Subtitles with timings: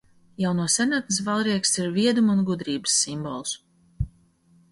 [0.43, 3.55] Jau no senatnes valrieksts ir vieduma un gudrības simbols.